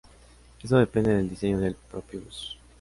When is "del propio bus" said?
1.59-2.57